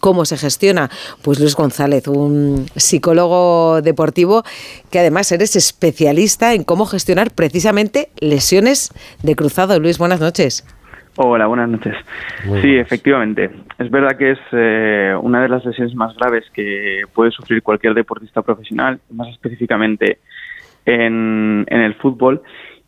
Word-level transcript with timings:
cómo 0.00 0.24
se 0.24 0.36
gestiona. 0.36 0.90
Pues 1.22 1.40
Luis 1.40 1.54
González, 1.54 2.08
un 2.08 2.66
psicólogo 2.76 3.82
deportivo 3.82 4.42
que 4.90 4.98
además 4.98 5.30
eres 5.32 5.56
especialista 5.56 6.54
en 6.54 6.64
cómo 6.64 6.86
gestionar 6.86 7.30
precisamente 7.34 8.08
lesiones 8.20 8.90
de 9.22 9.36
cruzado. 9.36 9.78
Luis, 9.80 9.98
buenas 9.98 10.20
noches. 10.20 10.64
Hola, 11.20 11.46
buenas 11.46 11.68
noches. 11.68 11.96
sí, 12.62 12.76
efectivamente. 12.76 13.50
Es 13.78 13.90
verdad 13.90 14.16
que 14.16 14.32
es 14.32 14.38
eh, 14.52 15.14
una 15.20 15.42
de 15.42 15.48
las 15.48 15.64
lesiones 15.64 15.94
más 15.96 16.14
graves 16.16 16.44
que 16.52 17.02
puede 17.12 17.32
sufrir 17.32 17.60
cualquier 17.60 17.94
deportista 17.94 18.42
profesional, 18.42 19.00
más 19.10 19.28
específicamente 19.28 20.18
en, 20.86 21.66
en 21.68 21.80
el 21.80 21.94
fútbol. 21.94 22.42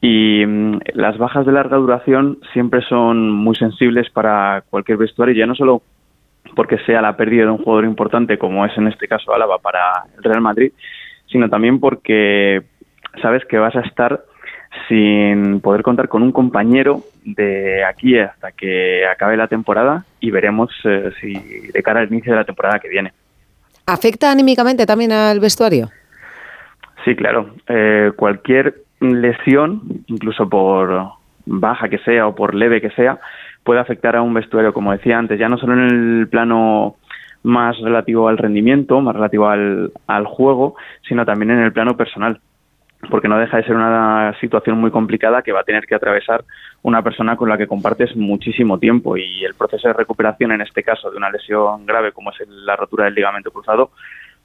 Y 0.00 0.44
mm, 0.44 0.80
las 0.94 1.18
bajas 1.18 1.44
de 1.44 1.52
larga 1.52 1.76
duración 1.76 2.38
siempre 2.54 2.80
son 2.88 3.30
muy 3.30 3.56
sensibles 3.56 4.08
para 4.10 4.64
cualquier 4.70 4.96
vestuario, 4.96 5.34
ya 5.34 5.46
no 5.46 5.54
solo 5.54 5.82
porque 6.54 6.78
sea 6.86 7.00
la 7.00 7.16
pérdida 7.16 7.44
de 7.44 7.50
un 7.50 7.62
jugador 7.62 7.84
importante, 7.84 8.38
como 8.38 8.64
es 8.64 8.76
en 8.76 8.88
este 8.88 9.08
caso 9.08 9.34
Álava 9.34 9.58
para 9.58 10.04
el 10.16 10.22
Real 10.22 10.40
Madrid, 10.40 10.72
sino 11.26 11.48
también 11.48 11.80
porque 11.80 12.62
sabes 13.22 13.44
que 13.46 13.58
vas 13.58 13.74
a 13.76 13.80
estar 13.80 14.24
sin 14.88 15.60
poder 15.60 15.82
contar 15.82 16.08
con 16.08 16.22
un 16.22 16.32
compañero 16.32 17.02
de 17.24 17.84
aquí 17.84 18.18
hasta 18.18 18.52
que 18.52 19.06
acabe 19.06 19.36
la 19.36 19.48
temporada 19.48 20.04
y 20.20 20.30
veremos 20.30 20.70
eh, 20.84 21.10
si 21.20 21.32
de 21.32 21.82
cara 21.82 22.00
al 22.00 22.08
inicio 22.08 22.32
de 22.32 22.38
la 22.38 22.44
temporada 22.44 22.78
que 22.78 22.88
viene. 22.88 23.12
¿Afecta 23.86 24.30
anímicamente 24.30 24.86
también 24.86 25.12
al 25.12 25.40
vestuario? 25.40 25.90
Sí, 27.04 27.14
claro. 27.14 27.54
Eh, 27.68 28.12
cualquier 28.16 28.74
lesión, 29.00 29.82
incluso 30.06 30.48
por 30.48 31.12
baja 31.46 31.88
que 31.88 31.98
sea 31.98 32.26
o 32.26 32.34
por 32.34 32.54
leve 32.54 32.80
que 32.80 32.90
sea, 32.90 33.18
puede 33.64 33.80
afectar 33.80 34.14
a 34.14 34.22
un 34.22 34.34
vestuario, 34.34 34.72
como 34.72 34.92
decía 34.92 35.18
antes, 35.18 35.38
ya 35.38 35.48
no 35.48 35.58
solo 35.58 35.72
en 35.72 35.80
el 36.20 36.28
plano 36.28 36.96
más 37.42 37.78
relativo 37.80 38.28
al 38.28 38.38
rendimiento, 38.38 39.00
más 39.00 39.14
relativo 39.14 39.48
al, 39.48 39.90
juego, 40.26 40.76
sino 41.06 41.24
también 41.24 41.50
en 41.50 41.60
el 41.60 41.72
plano 41.72 41.96
personal. 41.96 42.40
Porque 43.10 43.28
no 43.28 43.38
deja 43.38 43.58
de 43.58 43.64
ser 43.64 43.76
una 43.76 44.34
situación 44.40 44.78
muy 44.78 44.90
complicada 44.90 45.42
que 45.42 45.52
va 45.52 45.60
a 45.60 45.64
tener 45.64 45.84
que 45.84 45.94
atravesar 45.94 46.44
una 46.82 47.02
persona 47.02 47.36
con 47.36 47.50
la 47.50 47.58
que 47.58 47.66
compartes 47.66 48.16
muchísimo 48.16 48.78
tiempo. 48.78 49.18
Y 49.18 49.44
el 49.44 49.54
proceso 49.54 49.88
de 49.88 49.94
recuperación 49.94 50.52
en 50.52 50.62
este 50.62 50.82
caso 50.82 51.10
de 51.10 51.18
una 51.18 51.30
lesión 51.30 51.84
grave 51.84 52.12
como 52.12 52.30
es 52.30 52.48
la 52.48 52.76
rotura 52.76 53.04
del 53.04 53.14
ligamento 53.14 53.50
cruzado 53.50 53.90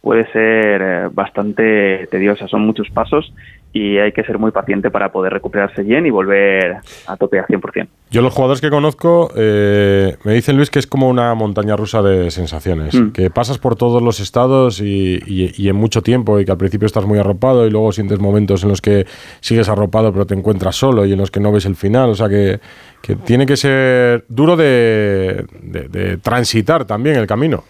puede 0.00 0.30
ser 0.32 0.82
eh, 0.82 1.08
bastante 1.12 2.06
tediosa, 2.10 2.46
son 2.48 2.62
muchos 2.62 2.88
pasos 2.90 3.32
y 3.78 3.98
hay 3.98 4.10
que 4.10 4.24
ser 4.24 4.38
muy 4.38 4.50
paciente 4.50 4.90
para 4.90 5.12
poder 5.12 5.32
recuperarse 5.32 5.82
bien 5.82 6.04
y 6.04 6.10
volver 6.10 6.78
a 7.06 7.16
tope 7.16 7.38
al 7.38 7.46
100%. 7.46 7.86
Yo 8.10 8.22
los 8.22 8.34
jugadores 8.34 8.60
que 8.60 8.70
conozco 8.70 9.30
eh, 9.36 10.16
me 10.24 10.32
dicen, 10.32 10.56
Luis, 10.56 10.70
que 10.70 10.80
es 10.80 10.86
como 10.86 11.08
una 11.08 11.32
montaña 11.34 11.76
rusa 11.76 12.02
de 12.02 12.30
sensaciones, 12.32 12.98
mm. 12.98 13.12
que 13.12 13.30
pasas 13.30 13.58
por 13.58 13.76
todos 13.76 14.02
los 14.02 14.18
estados 14.18 14.80
y, 14.80 15.20
y, 15.26 15.68
en 15.68 15.76
mucho 15.76 16.02
tiempo 16.02 16.40
y 16.40 16.44
que 16.44 16.50
al 16.50 16.58
principio 16.58 16.86
estás 16.86 17.06
muy 17.06 17.18
arropado 17.18 17.66
y 17.66 17.70
luego 17.70 17.92
sientes 17.92 18.18
momentos 18.18 18.64
en 18.64 18.70
los 18.70 18.80
que 18.80 19.04
sigues 19.40 19.68
arropado 19.68 20.12
pero 20.12 20.26
te 20.26 20.34
encuentras 20.34 20.74
solo 20.74 21.04
y 21.04 21.12
en 21.12 21.18
los 21.18 21.30
que 21.30 21.40
no 21.40 21.52
ves 21.52 21.66
el 21.66 21.76
final, 21.76 22.10
o 22.10 22.14
sea 22.14 22.28
que, 22.28 22.58
que 23.02 23.14
tiene 23.14 23.46
que 23.46 23.56
ser 23.56 24.24
duro 24.28 24.56
de, 24.56 25.44
de, 25.62 26.16
transitar 26.16 26.84
también 26.84 27.16
el 27.16 27.26
camino. 27.26 27.62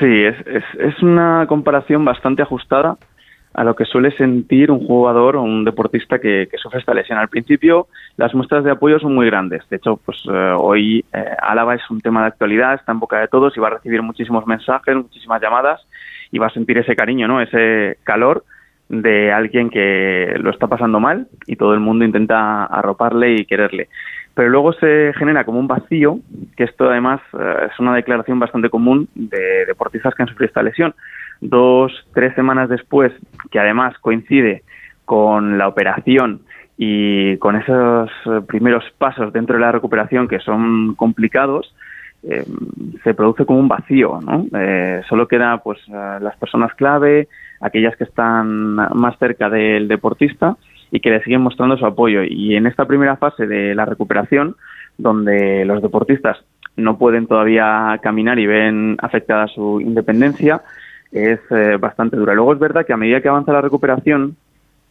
Sí, 0.00 0.24
es, 0.24 0.34
es, 0.46 0.64
es 0.80 1.02
una 1.02 1.46
comparación 1.46 2.04
bastante 2.04 2.42
ajustada 2.42 2.96
a 3.54 3.64
lo 3.64 3.74
que 3.74 3.84
suele 3.84 4.10
sentir 4.16 4.70
un 4.70 4.86
jugador 4.86 5.36
o 5.36 5.42
un 5.42 5.64
deportista 5.64 6.18
que, 6.18 6.48
sufre 6.60 6.80
esta 6.80 6.94
lesión. 6.94 7.18
Al 7.18 7.28
principio 7.28 7.88
las 8.16 8.34
muestras 8.34 8.64
de 8.64 8.70
apoyo 8.70 8.98
son 8.98 9.14
muy 9.14 9.26
grandes. 9.26 9.68
De 9.68 9.76
hecho, 9.76 9.96
pues 10.04 10.22
eh, 10.30 10.54
hoy 10.56 11.04
eh, 11.12 11.24
Álava 11.40 11.74
es 11.74 11.90
un 11.90 12.00
tema 12.00 12.22
de 12.22 12.28
actualidad, 12.28 12.74
está 12.74 12.92
en 12.92 13.00
boca 13.00 13.18
de 13.18 13.28
todos 13.28 13.56
y 13.56 13.60
va 13.60 13.68
a 13.68 13.74
recibir 13.74 14.02
muchísimos 14.02 14.46
mensajes, 14.46 14.94
muchísimas 14.94 15.40
llamadas 15.40 15.80
y 16.30 16.38
va 16.38 16.46
a 16.46 16.50
sentir 16.50 16.78
ese 16.78 16.94
cariño, 16.94 17.26
¿no? 17.26 17.40
Ese 17.40 17.98
calor 18.04 18.44
de 18.88 19.32
alguien 19.32 19.70
que 19.70 20.34
lo 20.38 20.50
está 20.50 20.66
pasando 20.66 20.98
mal 20.98 21.28
y 21.46 21.56
todo 21.56 21.74
el 21.74 21.80
mundo 21.80 22.04
intenta 22.04 22.64
arroparle 22.64 23.34
y 23.34 23.44
quererle. 23.44 23.88
Pero 24.34 24.50
luego 24.50 24.72
se 24.72 25.12
genera 25.18 25.44
como 25.44 25.58
un 25.58 25.66
vacío, 25.66 26.20
que 26.56 26.64
esto 26.64 26.88
además 26.88 27.20
eh, 27.32 27.68
es 27.72 27.78
una 27.80 27.94
declaración 27.94 28.38
bastante 28.38 28.70
común 28.70 29.08
de 29.14 29.66
deportistas 29.66 30.14
que 30.14 30.22
han 30.22 30.28
sufrido 30.28 30.48
esta 30.48 30.62
lesión 30.62 30.94
dos, 31.40 31.92
tres 32.14 32.34
semanas 32.34 32.68
después, 32.68 33.12
que 33.50 33.58
además 33.58 33.96
coincide 34.00 34.62
con 35.04 35.58
la 35.58 35.68
operación 35.68 36.42
y 36.76 37.36
con 37.38 37.56
esos 37.56 38.10
eh, 38.26 38.40
primeros 38.46 38.84
pasos 38.98 39.32
dentro 39.32 39.56
de 39.56 39.62
la 39.62 39.72
recuperación 39.72 40.28
que 40.28 40.38
son 40.38 40.94
complicados, 40.94 41.74
eh, 42.22 42.44
se 43.02 43.14
produce 43.14 43.44
como 43.46 43.58
un 43.58 43.68
vacío, 43.68 44.20
¿no? 44.20 44.46
Eh, 44.52 45.02
solo 45.08 45.26
queda 45.28 45.58
pues 45.58 45.78
las 45.88 46.36
personas 46.36 46.74
clave, 46.74 47.28
aquellas 47.60 47.96
que 47.96 48.04
están 48.04 48.74
más 48.74 49.18
cerca 49.18 49.48
del 49.48 49.88
deportista 49.88 50.56
y 50.90 51.00
que 51.00 51.10
le 51.10 51.22
siguen 51.22 51.42
mostrando 51.42 51.76
su 51.76 51.86
apoyo. 51.86 52.22
Y 52.22 52.54
en 52.54 52.66
esta 52.66 52.86
primera 52.86 53.16
fase 53.16 53.46
de 53.46 53.74
la 53.74 53.84
recuperación, 53.84 54.56
donde 54.96 55.64
los 55.64 55.82
deportistas 55.82 56.38
no 56.76 56.96
pueden 56.96 57.26
todavía 57.26 57.98
caminar 58.02 58.38
y 58.38 58.46
ven 58.46 58.96
afectada 59.00 59.48
su 59.48 59.80
independencia, 59.80 60.62
es 61.12 61.40
eh, 61.50 61.76
bastante 61.78 62.16
dura. 62.16 62.34
Luego 62.34 62.52
es 62.52 62.58
verdad 62.58 62.86
que 62.86 62.92
a 62.92 62.96
medida 62.96 63.20
que 63.20 63.28
avanza 63.28 63.52
la 63.52 63.60
recuperación, 63.60 64.36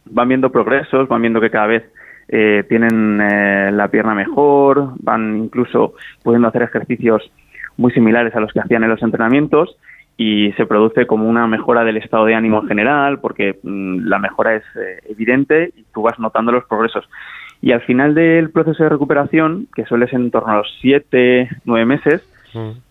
van 0.06 0.28
viendo 0.28 0.50
progresos, 0.50 1.08
van 1.08 1.20
viendo 1.20 1.40
que 1.40 1.50
cada 1.50 1.66
vez 1.66 1.84
eh, 2.28 2.64
tienen 2.68 3.20
eh, 3.20 3.70
la 3.72 3.88
pierna 3.88 4.14
mejor, 4.14 4.92
van 5.00 5.36
incluso 5.36 5.94
pudiendo 6.22 6.48
hacer 6.48 6.62
ejercicios 6.62 7.30
muy 7.76 7.92
similares 7.92 8.34
a 8.34 8.40
los 8.40 8.52
que 8.52 8.60
hacían 8.60 8.84
en 8.84 8.90
los 8.90 9.02
entrenamientos 9.02 9.76
y 10.16 10.52
se 10.52 10.66
produce 10.66 11.06
como 11.06 11.28
una 11.28 11.46
mejora 11.46 11.84
del 11.84 11.96
estado 11.96 12.24
de 12.24 12.34
ánimo 12.34 12.62
en 12.62 12.68
general 12.68 13.20
porque 13.20 13.58
mm, 13.62 14.08
la 14.08 14.18
mejora 14.18 14.56
es 14.56 14.64
evidente 15.08 15.72
y 15.76 15.84
tú 15.94 16.02
vas 16.02 16.18
notando 16.18 16.50
los 16.52 16.64
progresos. 16.64 17.08
Y 17.60 17.72
al 17.72 17.80
final 17.82 18.14
del 18.14 18.50
proceso 18.50 18.82
de 18.82 18.88
recuperación, 18.88 19.66
que 19.74 19.84
suele 19.84 20.06
ser 20.06 20.20
en 20.20 20.30
torno 20.30 20.52
a 20.52 20.56
los 20.58 20.78
siete, 20.80 21.48
nueve 21.64 21.86
meses, 21.86 22.22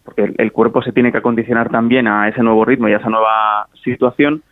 porque 0.03 0.33
el, 0.37 0.51
cuerpo 0.51 0.81
se 0.81 0.91
tiene 0.91 1.11
que 1.11 1.17
acondicionar 1.19 1.69
también 1.69 2.07
a 2.07 2.27
ese 2.27 2.43
nuevo 2.43 2.65
ritmo 2.65 2.87
y 2.87 2.93
a 2.93 2.97
esa 2.97 3.09
nueva 3.09 3.67
situación, 3.83 4.43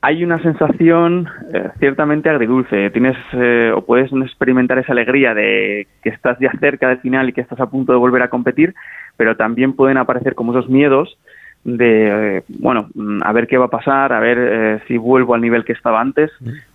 hay 0.00 0.22
una 0.22 0.40
sensación 0.42 1.28
eh, 1.52 1.70
ciertamente 1.78 2.30
agridulce. 2.30 2.90
Tienes 2.90 3.16
eh, 3.32 3.72
o 3.74 3.82
puedes 3.84 4.12
experimentar 4.12 4.78
esa 4.78 4.92
alegría 4.92 5.34
de 5.34 5.88
que 6.02 6.10
estás 6.10 6.38
ya 6.38 6.52
cerca 6.60 6.88
del 6.88 7.00
final 7.00 7.28
y 7.28 7.32
que 7.32 7.40
estás 7.40 7.60
a 7.60 7.70
punto 7.70 7.92
de 7.92 7.98
volver 7.98 8.22
a 8.22 8.30
competir, 8.30 8.74
pero 9.16 9.36
también 9.36 9.72
pueden 9.72 9.96
aparecer 9.96 10.34
como 10.34 10.52
esos 10.52 10.68
miedos 10.68 11.18
de, 11.64 12.36
eh, 12.38 12.42
bueno, 12.48 12.88
mm, 12.94 13.20
a 13.22 13.32
ver 13.32 13.46
qué 13.46 13.58
va 13.58 13.66
a 13.66 13.70
pasar, 13.70 14.12
a 14.12 14.20
ver 14.20 14.38
eh, 14.40 14.78
si 14.86 14.96
vuelvo 14.96 15.34
al 15.34 15.40
nivel 15.40 15.64
que 15.64 15.72
estaba 15.72 16.00
antes 16.00 16.30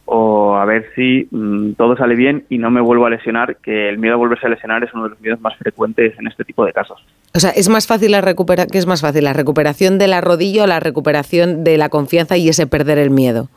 o 0.05 0.55
a 0.55 0.65
ver 0.65 0.85
si 0.95 1.27
mm, 1.31 1.73
todo 1.73 1.95
sale 1.95 2.15
bien 2.15 2.43
y 2.49 2.57
no 2.57 2.69
me 2.69 2.81
vuelvo 2.81 3.05
a 3.05 3.09
lesionar, 3.09 3.57
que 3.57 3.89
el 3.89 3.97
miedo 3.97 4.15
a 4.15 4.17
volverse 4.17 4.45
a 4.45 4.49
lesionar 4.49 4.83
es 4.83 4.93
uno 4.93 5.03
de 5.03 5.09
los 5.11 5.21
miedos 5.21 5.41
más 5.41 5.55
frecuentes 5.57 6.17
en 6.19 6.27
este 6.27 6.43
tipo 6.43 6.65
de 6.65 6.73
casos. 6.73 7.03
O 7.33 7.39
sea, 7.39 7.51
¿es 7.51 7.69
más 7.69 7.87
fácil 7.87 8.11
la 8.11 8.21
recupera 8.21 8.67
¿qué 8.67 8.77
es 8.77 8.85
más 8.85 9.01
fácil, 9.01 9.23
la 9.23 9.33
recuperación 9.33 9.97
de 9.97 10.07
la 10.07 10.21
rodilla 10.21 10.63
o 10.63 10.67
la 10.67 10.79
recuperación 10.79 11.63
de 11.63 11.77
la 11.77 11.89
confianza 11.89 12.37
y 12.37 12.49
ese 12.49 12.67
perder 12.67 12.97
el 12.97 13.09
miedo? 13.09 13.47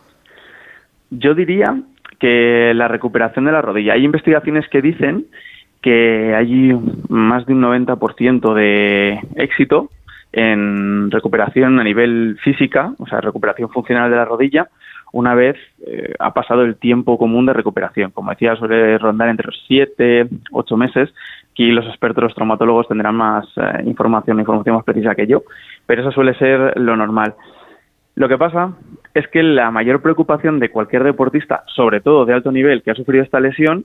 Yo 1.10 1.34
diría 1.34 1.80
que 2.18 2.72
la 2.74 2.88
recuperación 2.88 3.44
de 3.44 3.52
la 3.52 3.62
rodilla. 3.62 3.92
Hay 3.92 4.04
investigaciones 4.04 4.66
que 4.68 4.80
dicen 4.80 5.26
que 5.82 6.34
hay 6.34 6.72
más 7.08 7.46
de 7.46 7.52
un 7.52 7.62
90% 7.62 8.54
de 8.54 9.20
éxito 9.36 9.90
en 10.32 11.10
recuperación 11.10 11.78
a 11.80 11.84
nivel 11.84 12.38
física, 12.42 12.92
o 12.98 13.06
sea, 13.06 13.20
recuperación 13.20 13.70
funcional 13.70 14.10
de 14.10 14.16
la 14.16 14.24
rodilla, 14.24 14.68
una 15.12 15.34
vez 15.34 15.56
eh, 15.86 16.14
ha 16.18 16.34
pasado 16.34 16.62
el 16.62 16.76
tiempo 16.76 17.16
común 17.16 17.46
de 17.46 17.52
recuperación. 17.52 18.10
Como 18.10 18.30
decía, 18.30 18.56
suele 18.56 18.98
rondar 18.98 19.28
entre 19.28 19.46
los 19.46 19.64
7, 19.66 20.28
8 20.52 20.76
meses. 20.76 21.14
Aquí 21.52 21.70
los 21.70 21.86
expertos, 21.86 22.24
los 22.24 22.34
traumatólogos 22.34 22.88
tendrán 22.88 23.14
más 23.14 23.46
eh, 23.56 23.82
información, 23.86 24.38
información 24.38 24.76
más 24.76 24.84
precisa 24.84 25.14
que 25.14 25.26
yo, 25.26 25.42
pero 25.86 26.02
eso 26.02 26.12
suele 26.12 26.34
ser 26.34 26.78
lo 26.78 26.96
normal. 26.96 27.34
Lo 28.14 28.28
que 28.28 28.36
pasa 28.38 28.72
es 29.14 29.28
que 29.28 29.42
la 29.42 29.70
mayor 29.70 30.02
preocupación 30.02 30.58
de 30.58 30.70
cualquier 30.70 31.04
deportista, 31.04 31.64
sobre 31.74 32.00
todo 32.00 32.24
de 32.24 32.34
alto 32.34 32.50
nivel, 32.50 32.82
que 32.82 32.90
ha 32.90 32.94
sufrido 32.94 33.24
esta 33.24 33.40
lesión, 33.40 33.84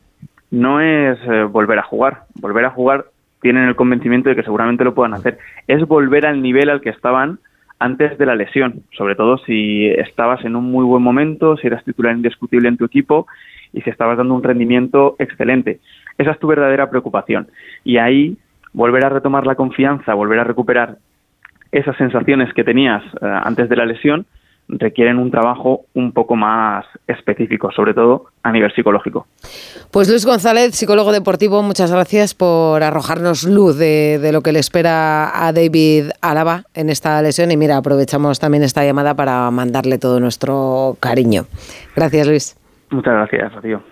no 0.50 0.82
es 0.82 1.18
eh, 1.26 1.44
volver 1.44 1.80
a 1.80 1.84
jugar. 1.84 2.24
Volver 2.36 2.66
a 2.66 2.72
jugar 2.72 3.06
tienen 3.42 3.68
el 3.68 3.76
convencimiento 3.76 4.30
de 4.30 4.36
que 4.36 4.44
seguramente 4.44 4.84
lo 4.84 4.94
puedan 4.94 5.14
hacer, 5.14 5.38
es 5.68 5.86
volver 5.88 6.26
al 6.26 6.42
nivel 6.42 6.70
al 6.70 6.82
que 6.82 6.90
estaban 6.90 7.40
antes 7.80 8.18
de 8.18 8.26
la 8.28 8.36
lesión, 8.36 8.84
sobre 8.92 9.16
todo 9.16 9.40
si 9.40 9.88
estabas 9.88 10.46
en 10.46 10.56
un 10.56 10.66
muy 10.66 10.86
buen 10.86 11.02
momento, 11.02 11.58
si 11.58 11.68
eras 11.68 11.84
titular 11.84 12.16
indiscutible 12.16 12.70
en 12.70 12.78
tu 12.78 12.86
equipo 12.86 13.26
y 13.74 13.82
si 13.82 13.90
estabas 13.90 14.18
dando 14.18 14.36
un 14.36 14.44
rendimiento 14.44 15.16
excelente. 15.18 15.80
Esa 16.18 16.32
es 16.32 16.40
tu 16.40 16.48
verdadera 16.48 16.92
preocupación. 16.92 17.48
Y 17.84 17.98
ahí 17.98 18.38
volver 18.74 19.04
a 19.06 19.10
retomar 19.10 19.48
la 19.48 19.56
confianza, 19.56 20.14
volver 20.14 20.40
a 20.40 20.44
recuperar 20.44 20.98
esas 21.72 21.98
sensaciones 21.98 22.54
que 22.54 22.64
tenías 22.64 23.04
eh, 23.04 23.18
antes 23.22 23.68
de 23.68 23.76
la 23.76 23.86
lesión, 23.86 24.26
requieren 24.80 25.18
un 25.18 25.32
trabajo 25.32 25.86
un 25.94 26.12
poco 26.12 26.36
más 26.36 26.86
específico, 27.08 27.72
sobre 27.72 27.94
todo 27.94 28.26
a 28.44 28.52
nivel 28.52 28.74
psicológico. 28.74 29.28
Pues 29.92 30.10
Luis 30.10 30.26
González, 30.26 30.76
psicólogo 30.76 31.12
deportivo, 31.12 31.62
muchas 31.64 31.92
gracias 31.92 32.34
por 32.34 32.84
arrojarnos 32.84 33.44
luz 33.44 33.78
de, 33.78 34.20
de 34.20 34.32
lo 34.32 34.42
que 34.42 34.52
le 34.52 34.60
espera 34.60 35.46
a 35.46 35.52
David 35.54 36.12
Álava 36.22 36.64
en 36.74 36.90
esta 36.90 37.22
lesión. 37.22 37.52
Y 37.52 37.58
mira, 37.58 37.78
aprovechamos 37.78 38.40
también 38.40 38.64
esta 38.64 38.84
llamada 38.84 39.16
para 39.16 39.50
mandarle 39.52 39.98
todo 39.98 40.20
nuestro 40.20 40.96
cariño. 41.00 41.44
Gracias, 41.96 42.28
Luis. 42.28 42.58
Muchas 42.90 43.14
gracias, 43.14 43.54
Rocío. 43.54 43.92